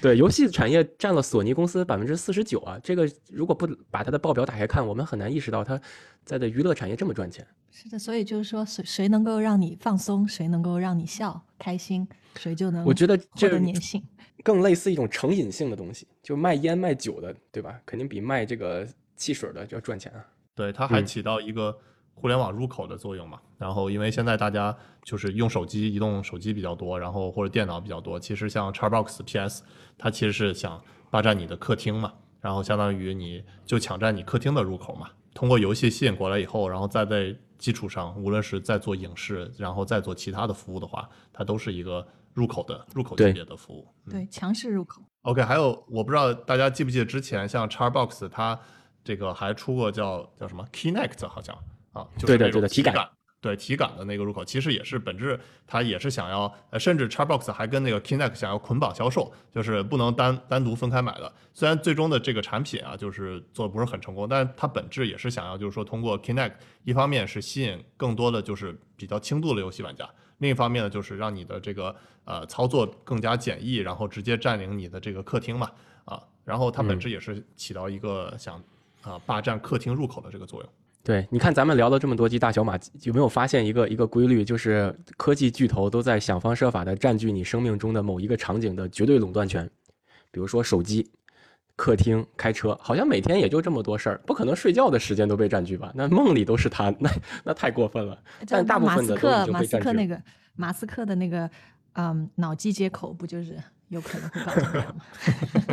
[0.00, 0.16] 对。
[0.16, 5.78] 游戏产业占了索尼公司百分之四十九啊，这个如果不把它的报表打开看，我们很难意识到它
[6.24, 7.46] 在的娱乐产业这么赚钱。
[7.70, 14.02] 是的，所以就是说，谁谁能够让你放松，谁能够让你笑开心，谁就能我觉得获这得粘性。
[14.42, 17.78] 更类似一种成瘾性的东西，就卖烟卖酒的，对吧？
[17.84, 20.24] 肯定比卖这个汽水的要赚钱啊。
[20.54, 21.76] 对，它还嗯起到一个
[22.16, 23.40] 互联网入口的作用嘛。
[23.56, 29.62] 然后，因为现在大家就是用手机、移动手机比较多，然后或者电脑比较多，其实像 Xbox、PS，
[29.96, 35.08] 它其实是想霸占你的客厅嘛，然后相当于你就抢占你客厅的入口嘛。
[35.32, 43.86] 通过游戏吸引过来以后，然后再在基础上，无论是在做影视，然后再做其他的服务的话，它都是一个入口的入口级别的服务。
[44.06, 45.02] 嗯对，强势入口。
[45.22, 48.58] OK，还有我不知道大家记不记得之前像 Xbox 它
[49.02, 51.56] 这个还出过叫叫什么 Kinect 好像
[51.96, 53.08] 啊，就是对对的体感感。
[53.38, 61.32] 对体感的那个入口，其实也是本质，它也是想要，呃，甚至 Xbox 还跟那个 Kinect 想要捆绑销售，就是不能单单独分开买的。
[61.52, 75.70] 虽然最终的这个产品啊，就是做的不是很成功，但是它本质也是想要，就是说通过 Kinect，一方面是吸引更多的就是比较轻度的游戏玩家，另一方面呢，就是让你的这个呃操作更加简易，然后直接占领你的这个客厅嘛，
[76.06, 78.60] 啊，然后它本质也是起到一个想
[79.02, 80.70] 啊霸占客厅入口的这个作用。
[81.06, 89.70] 对，你看咱们聊了这么多集大小马，有没有发现一个一个规律，就是科技巨头都在想方设法的占据你生命中的某一个场景的绝对垄断权，
[90.32, 91.08] 比如说手机、
[91.76, 95.92] 客厅、开车，好像每天也就这么多事儿，不可能睡觉的时间都被占据吧？
[95.94, 97.08] 那梦里都是他，那
[97.44, 98.20] 那太过分了。
[98.48, 99.84] 但大部马斯分的都已克马斯经被占据了。
[99.84, 100.22] 克那个
[100.56, 101.48] 马斯克的那个
[101.92, 103.56] 嗯脑机接口不就是
[103.90, 105.04] 有可能会搞这样吗？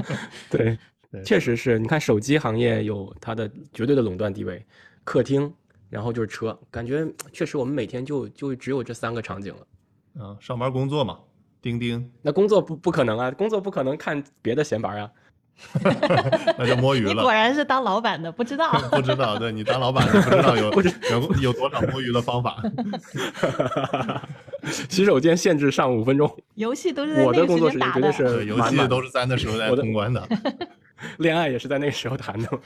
[0.52, 0.78] 对
[1.10, 4.64] 对，确实是你看手机行业有它的绝对的垄断地位，
[5.04, 5.54] 客厅，
[5.90, 9.68] 然后就是车，感觉确实我们每天就就只有这三个场景了。
[10.20, 11.20] 嗯，上班工作嘛，
[11.62, 15.10] 钉钉，那工作不不可能啊，工作不可能看别的闲玩啊。
[16.58, 17.22] 那就摸鱼你了。
[17.22, 18.72] 果然是当老板的，不知道。
[18.90, 22.60] 不知道，对你当老板的不知道有有 有多少摸鱼的方法。
[24.90, 30.28] 洗手间限制上五分钟，游戏都是在我那个时的工作时间打的，间绝对是对，游戏都是在那时候在通关的。
[31.18, 32.60] 恋爱也是在那个时候谈的。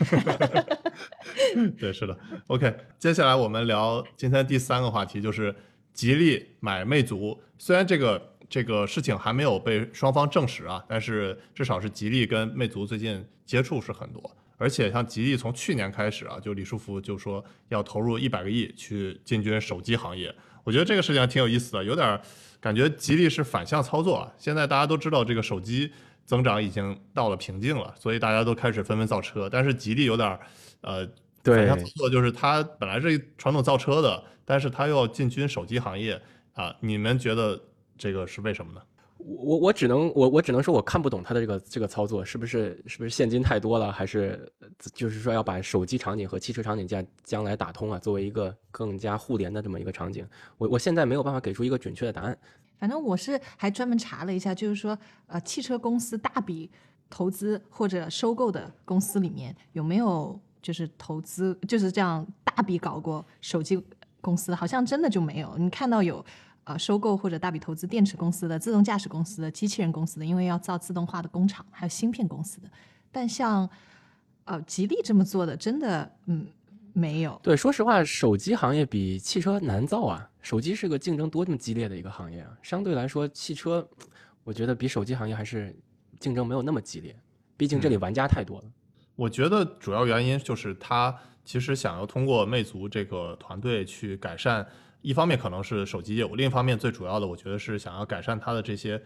[1.80, 2.18] 对，是的。
[2.48, 5.56] OK，接下来我们聊今天第三个话题，就是
[5.94, 7.40] 吉利买魅族。
[7.58, 14.32] 虽然这个这个事情还没有被双方证实啊，但是至少是吉利跟魅族最近接触是很多。
[14.60, 20.34] 而且像吉利从去年开始啊，就李书福就说要投入一百个亿去进军手机行业。
[20.64, 22.20] 我觉得这个事情还挺有意思的，有点
[22.60, 24.34] 感觉吉利是反向操作啊。
[24.38, 25.92] 现在大家都知道这个手机
[26.28, 30.40] 增长已经到了瓶颈了，所以大家都开始纷纷造车，但是吉利有点儿
[30.82, 31.00] 呃
[31.44, 36.22] 反对向操作就是它本来是传统造车的，但是它又要进军手机行业
[36.54, 37.60] 啊，你们觉得
[37.98, 38.82] 这个是为什么呢？
[39.20, 50.26] 我我只能我我只能说我看不懂他的这个这个操作是不是是不是现金太多了，还是呃就是说要把手机场景和汽车场景将将来打通啊，作为一个更加互联的这么一个场景。
[50.58, 52.38] 我我现在没有办法给出一个准确的答案。
[52.80, 56.70] 反正我是还专门查了一下，就是说，呃，汽车公司大笔
[57.10, 63.82] 投资或者收购的公司里面有没有就是投资就是这样大笔搞过手机
[64.22, 64.54] 公司？
[64.54, 65.58] 好像真的就没有。
[65.58, 66.24] 你看到有
[66.66, 72.70] 呃收购或者大笔投资电池公司的、自动驾驶公司的、机器人公司的，因为要造自动化的工厂，还有芯片公司的。
[73.12, 73.70] 但像
[74.44, 76.46] 呃吉利这么做的，真的嗯
[76.98, 77.40] 没有。
[77.44, 80.28] 对，说实话，手机行业比汽车难造啊。
[80.42, 83.88] 手机是个竞争多么激烈的一个行业啊，相对来说，汽车
[84.44, 85.76] 我觉得比手机行业还是
[86.20, 87.16] 竞争没有那么激烈，
[87.56, 88.66] 毕竟这里玩家太多了。
[89.16, 94.66] 我觉得主要原因就是他其实想要通过魅族这个团队去改善，
[95.02, 99.00] 一方面可能是手机业务，另一方面最主要的我觉得是想要改善它的这些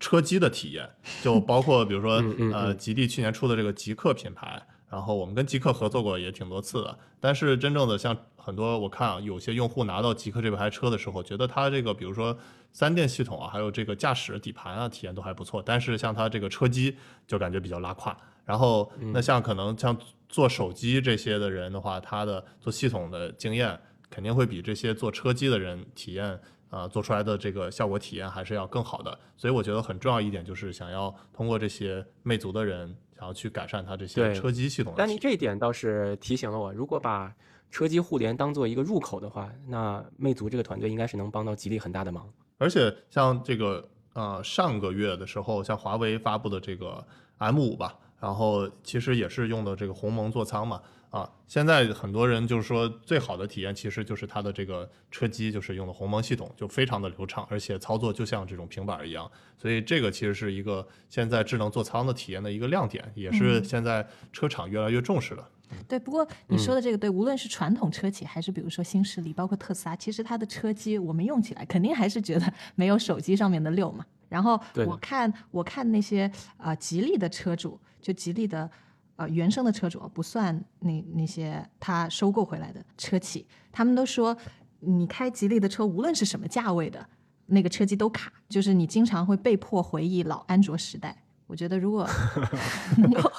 [0.00, 0.88] 车机的体验，
[1.22, 2.14] 就包括比如说
[2.52, 12.36] 呃吉利去年出的这个极客品牌，然后我们跟极客合作过也挺多次的，但是真正的像很多我看啊，有些用户拿到极客这台车的时候，觉得它这个比如说
[12.72, 16.96] 三电系统啊，还有这个驾驶底盘啊，体验都还不错，但是像它这个车机
[17.26, 18.16] 就感觉比较拉胯。
[18.46, 19.94] 然后那像可能像
[20.26, 26.24] 做手机这些的人的话，他的做系统的经验肯定会比这些做车机的人体验
[26.70, 29.18] 啊、呃做出来的这个效果体验还是要更好的。
[29.36, 35.18] 所以我觉得很重要一点就是想要通过这些魅族的人，想要去改善它这些对车机系统的但你。
[35.18, 37.34] 这一点倒是提醒了我，如果把
[37.68, 42.32] 车机互联当做一个入口的话，那魅族这个团队应该是能帮到吉利很大的忙。
[42.58, 47.04] 而且像这个呃上个月的时候，像华为发布的这个
[47.38, 50.80] M 五吧，然后其实也是用的这个鸿蒙座舱嘛。
[51.10, 59.30] 啊，现在很多人就是说，最好的体验其实就是它的这个车机，就是用的鸿蒙系统，就非常的流畅，而且操作就像这种平板一样。
[59.56, 65.44] 所以这个其实是一个现在智能座舱的体验的一个亮点，也是现在车厂越来越重视的。
[65.86, 74.04] 对，不过你说的这个对，无论是传统车企还是比如说新势力，包括特斯拉，其实它的车机我们用起来肯定还是觉得 没有手机上面的溜嘛。
[74.28, 78.70] 然后我看我看那些呃吉利的车主，就吉利的
[79.18, 84.34] 呃原生的车主，不算那那些他收购回来的车企，他们都说
[84.80, 87.04] 你开吉利的车，无论是什么价位的，
[87.46, 91.24] 那个车机都卡，就是你经常会被迫回忆老安卓时代。
[91.48, 92.08] 我觉得如果
[92.98, 93.32] 能够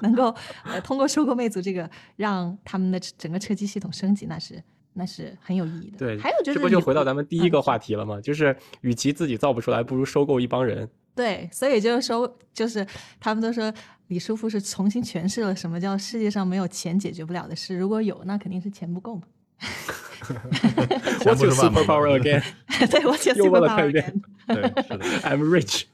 [0.00, 4.62] 能够呃通过收购魅族这个让他们的整个车机系统升级，那是
[4.94, 5.98] 那是很有意义的。
[5.98, 8.20] 对，还有就是这不就回到咱们第一个嗯话题了吗？
[8.20, 10.88] 就是与其自己造不出来，不如收购一帮人。
[11.14, 12.86] 对，所以就是说，就是
[13.18, 13.72] 他们都说
[14.08, 19.20] 李书福是重新诠释了什么叫世界上没有钱解决不了的事，如果有，那肯定是钱不够
[21.24, 22.42] What's your 是万能的 superpower again?
[22.90, 25.04] 对，我觉得又问了 superpower 他一遍 again 对，是的。
[25.28, 25.84] I'm rich。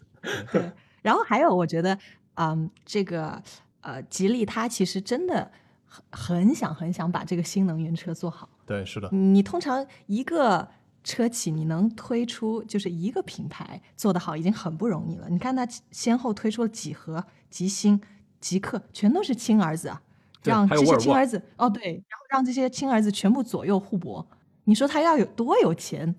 [0.53, 0.71] 对，
[1.03, 1.99] 然后还有，我觉得，
[2.35, 3.43] 嗯，这个
[3.81, 5.51] 呃，吉利它其实真的
[5.87, 8.49] 很很想很想把这个新能源车做好。
[8.67, 10.69] 对，是的，你通常一个
[11.05, 15.29] 车企你能推出就是一个品牌做得好，已经很不容易了。
[15.29, 18.01] 你看它先后推出了几何、极星、
[18.41, 20.01] 极客，全都是亲儿子啊，
[20.43, 24.27] 让这些亲儿子哦对，然后让这些亲儿子全部左右互搏。
[24.65, 26.15] 你说他要有多有钱，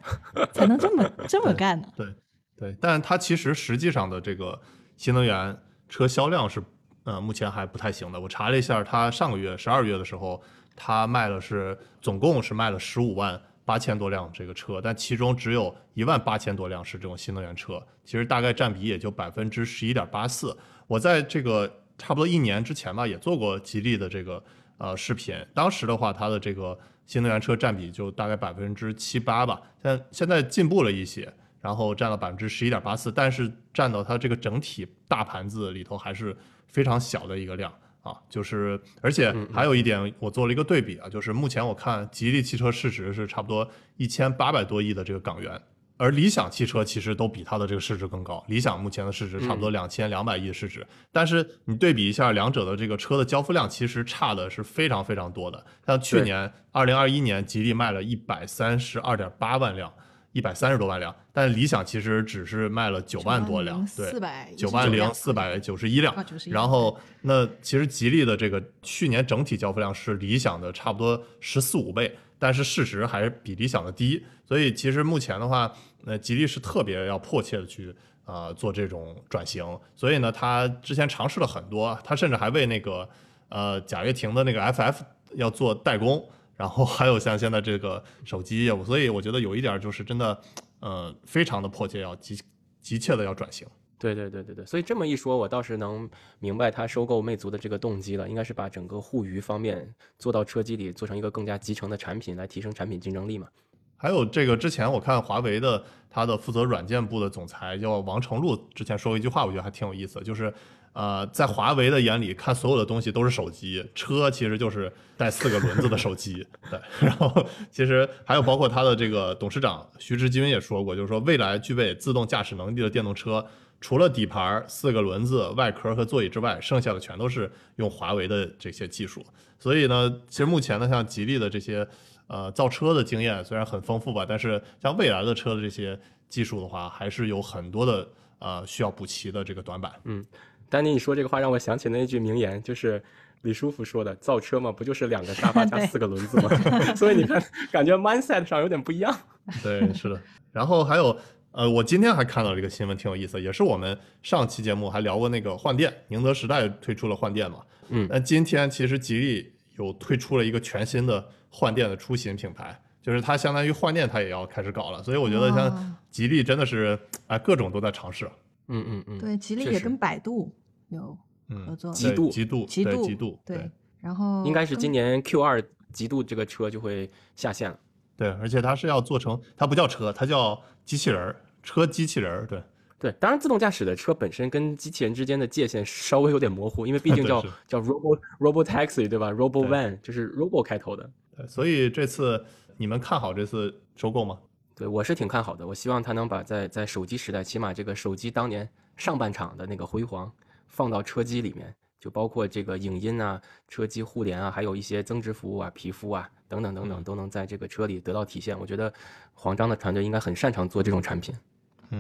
[0.54, 1.88] 才能这么 这么干呢？
[1.96, 2.14] 对
[2.58, 4.60] 对，但他其实实际上的这个
[4.98, 6.62] 新能源车销量是
[7.06, 8.20] 呃目前还不太行的。
[8.20, 10.42] 我查了一下，他上个月十二月的时候，
[10.76, 20.58] 他卖了是总共是卖了十五万八千多辆这个车，但其中只有一万八千多辆是这种新能源车，其实大概占比也就百分之十一点八四。
[20.88, 24.44] 我在这个差不多一年之前吧，也做过吉利的这个
[24.78, 36.36] 呃视频，当时的话，它的这个新能源车占比就大概百分之七八吧，但现在进步了一些，然后占了百分之十一点八四，但是占到它这个整体大盘子里头还是
[36.68, 37.74] 非常小的一个量
[38.04, 45.60] 啊，就是而且还有一点，我做了一个对比啊，就是目前我看吉利汽车市值是差不多一千八百多亿的这个港元。
[45.96, 55.66] 而理想汽车其实都比它的这个市值更高，理想目前的市值差不多两千两百亿的市值，但是你对比一下两者的这个车的交付量，其实差的是非常非常多的。
[55.86, 59.94] 像去年二零二一年，吉利卖了一百三十二点八万辆，
[60.34, 66.52] 一百三十多万辆，但理想其实只是卖了九万多辆，对，400九万零四百九十一辆啊91。
[66.52, 74.26] 然后那其实吉利的这个去年整体交付量是理想的差不多十四五倍，但是市值还是比理想的低。
[74.46, 79.64] 所以其实目前的话，那，吉利是特别要迫切的去呃做这种转型。
[79.96, 83.08] 所以呢，他之前尝试了很多，他甚至还为那个
[83.50, 84.96] 呃贾跃亭的那个 FF
[85.36, 86.28] 要做代工。
[86.56, 90.42] 然后还有像现在这个手机业务，所以我觉得有一点就是真的，
[90.80, 92.40] 呃，非常的迫切，要急
[92.82, 93.68] 急切的要转型。
[93.98, 103.48] 对对对对对，所以这么一说，我倒是能明白他收购魅族的这个动机了，应该是把整个互娱方面做到车机里，做成一个更加集成的产品，来提升产品竞争力嘛。
[103.96, 110.54] 还有这个之前我看华为的他的负责软件部的总裁叫王成禄，之前说过一句话，我觉得还挺有意思的，就是
[110.94, 116.46] 呃，在华为的眼里看所有的东西都是手机，车其实就是带四个轮子的手机。
[116.70, 123.46] 对，然后其实还有包括他的这个董事长徐直军也说过，就是说未来具备自动驾驶能力的电动车。
[123.82, 129.22] 除了底盘、四个轮子、外壳和座椅之外，剩下的全都是用华为的这些技术。
[129.60, 131.86] 所以呢，其实目前呢，像吉利的这些
[132.28, 138.08] 呃造车的经验虽然很丰富吧，但是像未来的车的这些技术的话，还是有很多的
[138.40, 139.92] 呃需要补齐的这个短板。
[140.06, 140.26] 嗯
[140.70, 143.02] 丹尼，你说这个话让我想起那句名言，就是
[143.42, 146.50] 李书福说的：“造车嘛，不就是两个沙发加 四个轮子吗？”
[146.96, 149.16] 所以你看，感觉 mindset 上有点不一样。
[149.62, 150.20] 对，是的。
[150.52, 151.18] 然后还有
[151.52, 157.60] 呃，我今天还看到了一个新闻，挺有意思，也是我们上期节目还聊过那个换电，宁德时代推出了换电嘛。
[157.90, 162.80] 嗯那今天其实吉利有推出了一个全新的换电的出行品牌。
[163.02, 166.98] 就是它相当于换电，它也要开始搞了，所以我觉得像吉利真的是
[167.28, 168.26] 啊、各种都在尝试。
[168.68, 170.52] 嗯嗯嗯，对，吉利也跟百度
[170.90, 171.18] 有
[171.50, 173.72] 嗯合作，对极度极度，极度对极度，对对，
[174.02, 177.80] 然后应该是今年 Q 二极度这个车就会下线了。
[178.16, 182.64] 对，而且它是要做成，它不叫车，它叫机器人儿，车机器人儿，对，
[183.00, 191.10] 对，当然自动驾驶的车本身跟机器人之间的界限稍微有点模糊，因为毕竟叫叫 robo robo taxi 对吧？robo 对 van 就是 robo 开头的。
[191.36, 192.46] 对，所以这次
[192.78, 194.38] 你们看好这次收购吗？
[194.76, 200.32] 对我是挺看好的，我希望他能把在在手机时代，起码这个手机当年上半场的那个辉煌，
[200.68, 208.60] 放到车机里面，就包括这个影音啊、车机互联啊，还有一些增值服务啊、皮肤啊等等等等，嗯都能在这个车里得到体现。
[208.60, 208.92] 我觉得
[209.34, 211.36] 黄章的团队应该很擅长做这种产品。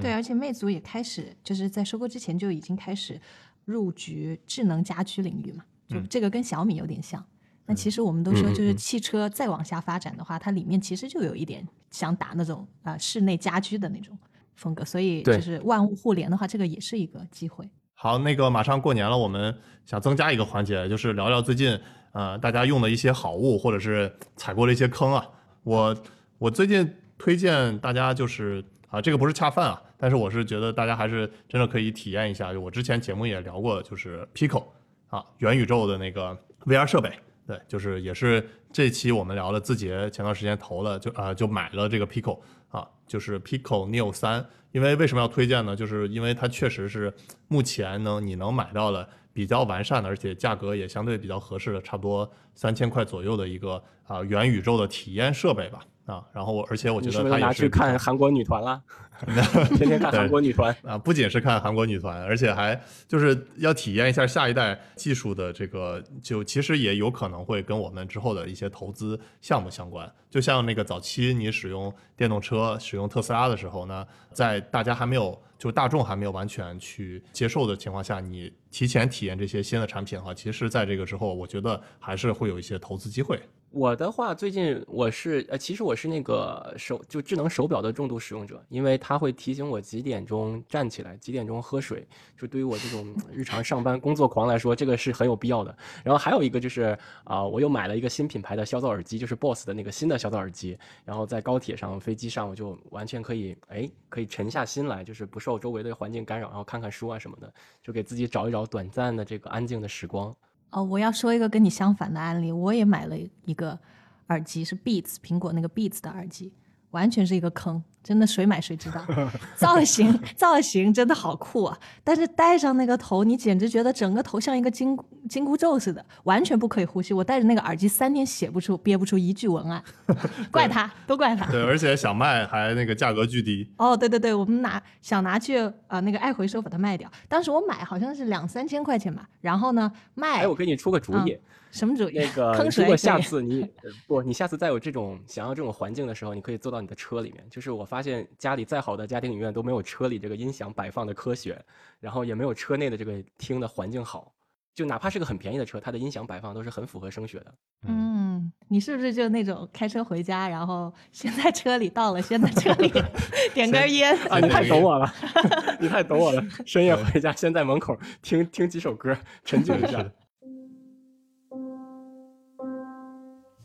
[0.01, 3.21] 对，而且魅族也开始就是在收购之前就已经开始
[3.65, 7.23] 入局智能家居领域嘛，就嗯这个跟小米有点像。
[7.65, 14.17] 那其实我们都说，就是嗯汽车再往下发展的话，它里面其实就有一点想打那种啊、呃室内家居的那种
[14.55, 17.67] 风格，所以就是万物互联的话，这个也是一个机会。
[17.93, 21.79] 好，那个马上过年了，我们想增加一个环节，就是聊聊最近
[22.11, 25.25] 呃大家用的一些好物，或者是踩过的一些坑啊。
[25.63, 25.95] 我
[26.37, 32.51] 我最近推荐大家就是啊，这个不是恰饭啊，但是我是觉得大家还是真的可以体验一下。
[32.51, 34.65] 我之前节目也聊过，就是 Pico
[35.07, 37.09] 啊，元宇宙的那个 VR 设备。
[37.45, 42.39] 对，就是也是这期我们聊了，字节前段时间投了，就啊、就买了这个 Pico
[42.69, 45.75] 啊，就是 Pico Neo 三，因为为什么要推荐呢？
[45.75, 47.13] 就是因为它确实是
[47.47, 55.85] 目前能你能买到的比较完善的，而且价格也相对比较合适的，差不多三千块左右的一个啊、元宇宙的体验设备吧。
[56.05, 58.81] 啊，然后我而且我觉你是不是拿得它也是去看韩国女团啦？
[59.77, 60.75] 天天看韩国女团。
[60.83, 62.77] 啊，不仅是看韩国女团，而且还
[63.07, 70.11] 就是要体验一下下一代技术的这个，就其实也有可能会跟我们之后的一些投资项目相关。
[70.29, 83.39] 就像那个早期你使用电动车、使用特斯拉的时候呢，在大家还没有就大众还没有完全去接受的情况下，你提前体验这些新的产品的话，其实在这个之后，我觉得还是会有一些投资机会。
[83.73, 92.07] 我的话，最近我是呃，其实我是那个手就智能手表的重度使用者，因为它会提醒我几点钟站起来，几点钟喝水。
[92.37, 95.75] 就对于我这种日常上班工作狂来说，这个是很有必要的。
[96.03, 100.77] 然后还有一个就是啊、我又买了一个新品牌的消噪耳机，就是 BOSS 的那个新的消噪耳机。
[101.03, 107.51] 然后在高铁上、飞机上，我就完全可以哎，可以沉下心来，就是不受周围的环境干扰，然后看看书啊什么的，
[107.81, 110.31] 就给自己找一找短暂的这个安静的时光。
[110.73, 113.15] 哦，我要说一个跟你相反的案例，我也买了
[113.45, 113.79] 一个
[114.27, 116.51] 耳机，是 Beats 苹果那个 Beats 的耳机，
[116.93, 119.03] 完全是一个坑，真的谁买谁知道。
[119.57, 127.13] 造型造型真的好酷啊，但是戴上那个头，你简直觉得整个头像一个金金箍咒似的，完全不可以呼吸。
[127.13, 129.83] 我戴着那个耳机三天写不出憋不出一句文案，
[130.51, 131.49] 怪他，都怪他。
[131.51, 133.67] 对，而且想卖还那个价格巨低。
[133.77, 137.11] 哦，对对对，我们拿想拿去呃那个爱回收把它卖掉。
[137.27, 141.37] 当时我买好像是两三千块钱吧，然后呢卖哎，我给你出个主意。
[141.73, 142.19] 什么主意？
[142.19, 142.53] 那个。
[142.77, 147.43] 如果下次你呃不，你下次再有这种想要这种环境的时候，你可以坐到你的车里面。
[147.49, 151.59] 就是我发现家里再好的家庭影院都没有车里这个音响摆放的科学，
[151.99, 154.31] 然后也没有车内的这个听的环境好。
[154.75, 157.53] 就哪怕是个很便宜的车，它的音响摆放都是很符合声学的。
[157.87, 162.91] 嗯，你是不是就那种开车回家，然后先在车里到了，先在车里
[163.53, 164.17] 点根烟？
[164.29, 165.13] 啊，你 太懂我了，
[165.79, 166.43] 你太懂我了。
[166.65, 169.15] 深夜回家，先在门口听听几首歌，
[169.45, 170.03] 沉浸一下。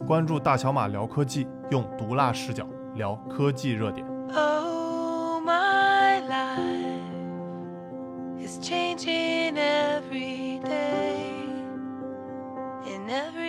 [0.09, 7.13] 关注大小马聊科技用毒辣视角聊科技热点 oh my life
[8.43, 10.65] is changing everyday
[12.87, 13.48] in every